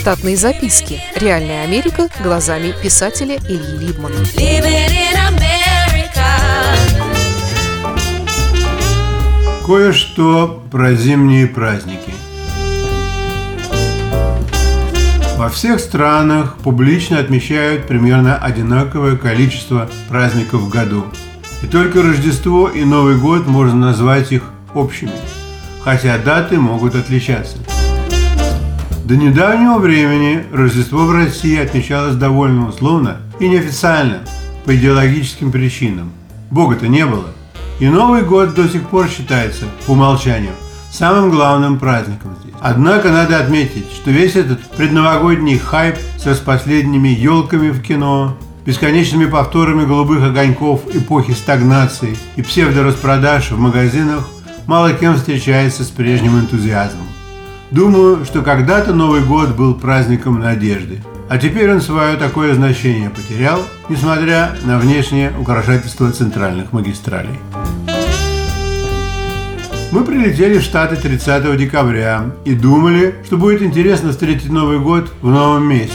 [0.00, 0.98] Штатные записки.
[1.14, 4.16] Реальная Америка глазами писателя Ильи Либмана.
[9.66, 12.14] Кое-что про зимние праздники.
[15.36, 21.04] Во всех странах публично отмечают примерно одинаковое количество праздников в году.
[21.62, 25.12] И только Рождество и Новый год можно назвать их общими,
[25.84, 27.58] хотя даты могут отличаться.
[29.10, 34.20] До недавнего времени Рождество в России отмечалось довольно условно и неофициально,
[34.64, 36.12] по идеологическим причинам.
[36.52, 37.26] Бога-то не было.
[37.80, 40.52] И Новый год до сих пор считается, по умолчанию,
[40.92, 42.54] самым главным праздником здесь.
[42.60, 49.84] Однако надо отметить, что весь этот предновогодний хайп с распоследними елками в кино, бесконечными повторами
[49.86, 54.28] голубых огоньков эпохи стагнации и псевдораспродаж в магазинах
[54.68, 57.09] мало кем встречается с прежним энтузиазмом.
[57.70, 63.60] Думаю, что когда-то Новый год был праздником надежды, а теперь он свое такое значение потерял,
[63.88, 67.38] несмотря на внешнее украшательство центральных магистралей.
[69.92, 75.28] Мы прилетели в Штаты 30 декабря и думали, что будет интересно встретить Новый год в
[75.28, 75.94] новом месте.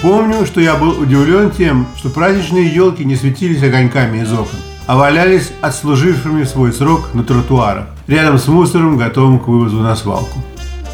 [0.00, 4.96] Помню, что я был удивлен тем, что праздничные елки не светились огоньками из окон, а
[4.96, 10.42] валялись отслужившими свой срок на тротуарах, рядом с мусором, готовым к вывозу на свалку.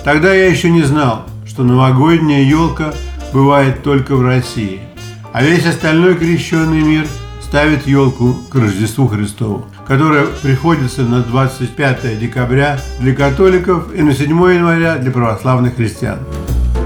[0.04, 2.94] Тогда я еще не знал, что новогодняя елка
[3.32, 4.80] бывает только в России,
[5.32, 7.06] а весь остальной крещенный мир
[7.40, 14.28] ставит елку к Рождеству Христову которая приходится на 25 декабря для католиков и на 7
[14.28, 16.20] января для православных христиан.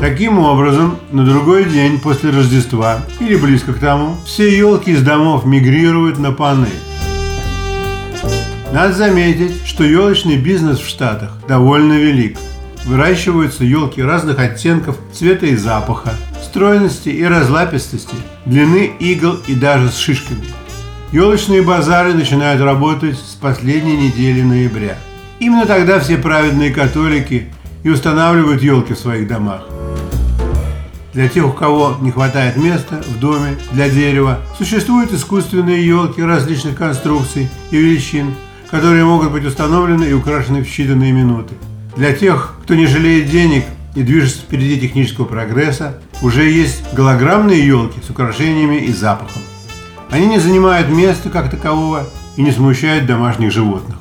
[0.01, 5.45] Таким образом, на другой день после Рождества или близко к тому, все елки из домов
[5.45, 6.69] мигрируют на панель.
[8.73, 12.39] Надо заметить, что елочный бизнес в Штатах довольно велик.
[12.87, 19.97] Выращиваются елки разных оттенков цвета и запаха, стройности и разлапистости, длины игл и даже с
[19.97, 20.47] шишками–
[21.11, 24.99] Елочные базары начинают работать с последней недели ноября.
[25.39, 27.51] Именно тогда все праведные католики
[27.83, 29.63] и устанавливают елки в своих домах.
[31.15, 36.77] Для тех, у кого не хватает места в доме для дерева, существуют искусственные елки различных
[36.77, 38.35] конструкций и величин,
[38.71, 41.55] которые могут быть установлены и украшены в считанные минуты.
[41.99, 43.65] Для тех, кто не жалеет денег
[43.97, 49.43] и движется впереди технического прогресса, уже есть голограммные елки с украшениями и запахом.
[50.09, 53.97] Они не занимают места как такового и не смущают домашних животных.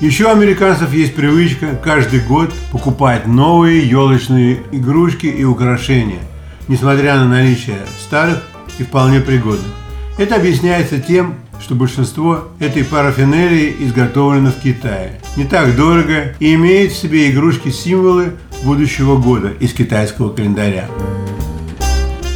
[0.00, 6.20] Еще у американцев есть привычка каждый год покупать новые елочные игрушки и украшения,
[6.68, 8.42] несмотря на наличие старых
[8.78, 9.72] и вполне пригодных.
[10.18, 15.20] Это объясняется тем, что большинство этой парафинерии изготовлено в Китае.
[15.36, 18.32] Не так дорого и имеет в себе игрушки-символы
[18.64, 20.88] будущего года из китайского календаря.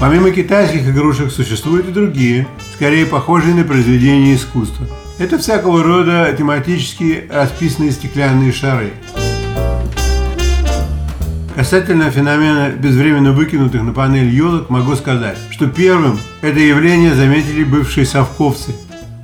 [0.01, 4.87] Помимо китайских игрушек существуют и другие, скорее похожие на произведения искусства.
[5.19, 8.93] Это всякого рода тематически расписанные стеклянные шары.
[11.55, 18.06] Касательно феномена безвременно выкинутых на панель елок могу сказать, что первым это явление заметили бывшие
[18.06, 18.75] совковцы.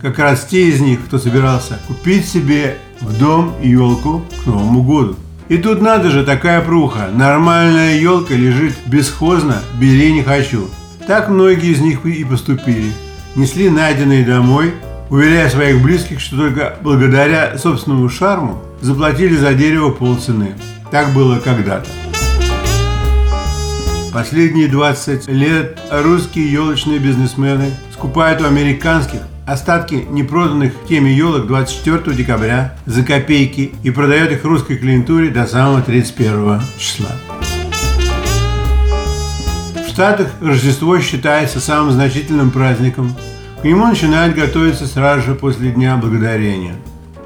[0.03, 5.17] Как раз те из них, кто собирался купить себе в дом елку к Новому году.
[5.49, 7.09] И тут надо же, такая пруха.
[7.13, 10.69] Нормальная елка лежит бесхозно, бери не хочу.
[11.07, 12.93] Так многие из них и поступили
[13.37, 14.75] несли найденные домой,
[15.09, 20.55] уверяя своих близких, что только благодаря собственному шарму заплатили за дерево полцены.
[20.91, 21.89] Так было когда-то.
[24.13, 32.77] Последние 20 лет русские елочные бизнесмены скупают у американских остатки непроданных теми елок 24 декабря
[32.87, 37.11] за копейки и продает их русской клиентуре до самого 31 числа.
[39.89, 43.15] Штатах Рождество считается самым значительным праздником.
[43.61, 46.77] К нему начинают готовиться сразу же после Дня Благодарения.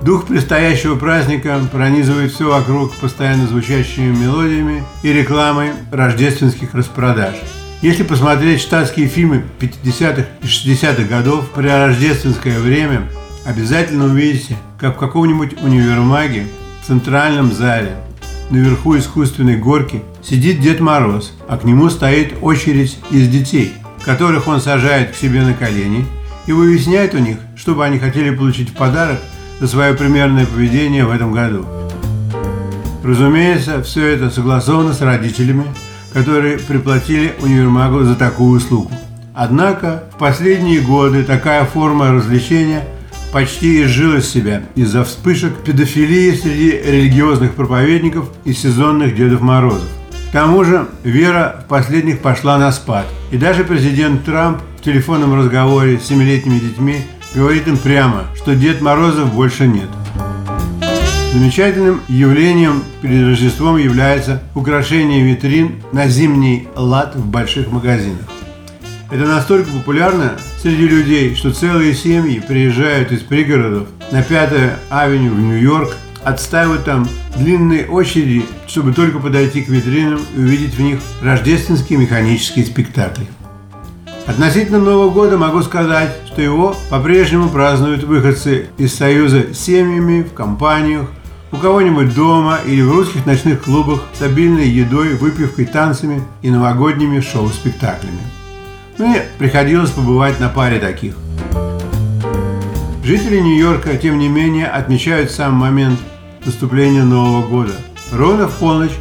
[0.01, 7.35] Дух предстоящего праздника пронизывает все вокруг постоянно звучащими мелодиями и рекламой рождественских распродаж.
[7.85, 13.11] Если посмотреть штатские фильмы 50-х и 60-х годов при рождественское время,
[13.45, 16.47] обязательно увидите, как в каком-нибудь универмаге
[16.81, 17.97] в центральном зале
[18.49, 24.63] наверху искусственной горки сидит Дед Мороз, а к нему стоит очередь из детей, которых он
[24.63, 26.07] сажает к себе на колени
[26.47, 29.21] и выясняет у них, что бы они хотели получить в подарок
[29.61, 31.67] за свое примерное поведение в этом году.
[33.03, 35.67] Разумеется, все это согласовано с родителями,
[36.15, 38.91] которые приплатили универмагу за такую услугу.
[39.35, 42.85] Однако в последние годы такая форма развлечения
[43.33, 49.89] почти изжил из себя из-за вспышек педофилии среди религиозных проповедников и сезонных Дедов Морозов.
[50.29, 53.07] В тому же вера в последних пошла на спад.
[53.33, 56.99] И даже президент Трамп в телефонном разговоре с семилетними детьми
[57.35, 59.89] говорит им прямо, что Дед Морозов больше нет.
[61.35, 68.23] Замечательным явлением перед Рождеством является украшение витрин на зимний лад в больших магазинах.
[69.11, 75.41] Это настолько популярно среди людей, что целые семьи приезжают из пригородов на 5 авеню в
[75.41, 81.99] Нью-Йорк, отстаивают там длинные очереди, чтобы только подойти к витринам и увидеть в них рождественские
[81.99, 83.27] механические спектакли.
[84.29, 90.33] Относительно Нового года могу сказать, что его по-прежнему празднуют выходцы из Союза с семьями, в
[90.33, 91.09] компаниях,
[91.55, 97.21] у кого-нибудь дома или в русских ночных клубах с обильной едой, выпивкой, танцами и новогодними
[97.21, 98.19] шоу-спектаклями.
[98.99, 101.15] Мне приходилось побывать на паре таких.
[103.05, 106.01] Жители Нью-Йорка, тем не менее, отмечают сам момент
[106.45, 107.73] наступления Нового года.
[108.11, 108.97] Ровно в полночь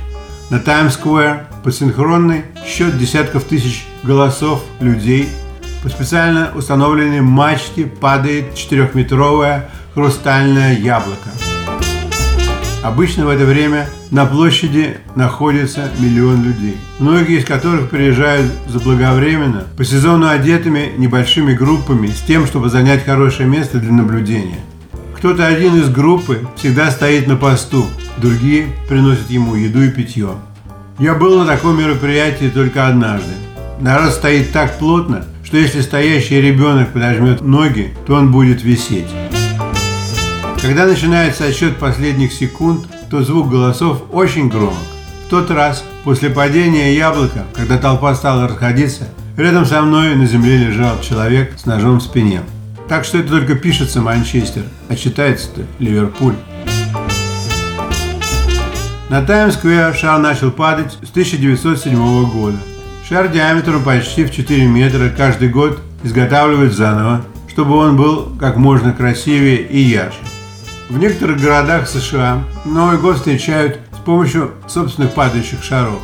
[0.52, 5.28] на Таймс-сквер под синхронный счет десятков тысяч голосов людей
[5.82, 11.30] по специально установленной мачте падает четырехметровое хрустальное яблоко.
[12.84, 19.86] Обычно в это время на площади находится миллион людей, многие из которых приезжают заблаговременно, по
[19.86, 24.60] сезону одетыми небольшими группами с тем, чтобы занять хорошее место для наблюдения.
[25.16, 27.86] Кто-то один из группы всегда стоит на посту,
[28.18, 30.32] другие приносят ему еду и питье.
[31.00, 33.32] Я был на таком мероприятии только однажды.
[33.80, 39.08] Народ стоит так плотно, что если стоящий ребенок подожмет ноги, то он будет висеть.
[40.64, 44.78] Когда начинается отсчет последних секунд, то звук голосов очень громок.
[45.26, 50.56] В тот раз, после падения яблока, когда толпа стала расходиться, рядом со мной на земле
[50.56, 52.44] лежал человек с ножом в спине.
[52.88, 56.36] Так что это только пишется Манчестер, а читается-то Ливерпуль.
[59.10, 62.58] На Таймс-сквер шар начал падать с 1907 года.
[63.06, 68.94] Шар диаметром почти в 4 метра каждый год изготавливают заново, чтобы он был как можно
[68.94, 70.20] красивее и ярче.
[70.90, 76.02] В некоторых городах США Новый год встречают с помощью собственных падающих шаров.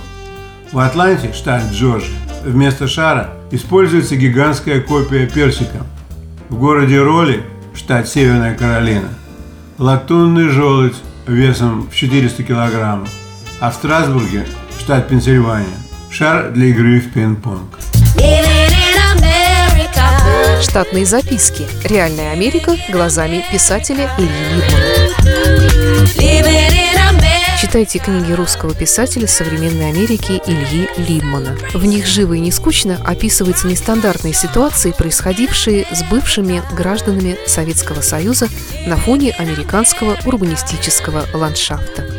[0.71, 5.85] В Атланте, штат Джорджия, вместо шара используется гигантская копия персика.
[6.47, 7.43] В городе Роли,
[7.75, 9.09] штат Северная Каролина,
[9.77, 10.95] латунный желудь
[11.27, 13.09] весом в 400 килограммов,
[13.59, 14.45] а в Страсбурге,
[14.79, 15.67] штат Пенсильвания,
[16.09, 17.77] шар для игры в пинг-понг.
[20.61, 21.67] Штатные записки.
[21.85, 24.89] Реальная Америка глазами писателя Ильи Либмана.
[27.59, 31.57] Читайте книги русского писателя современной Америки Ильи Либмана.
[31.73, 38.49] В них живо и не скучно описываются нестандартные ситуации, происходившие с бывшими гражданами Советского Союза
[38.85, 42.18] на фоне американского урбанистического ландшафта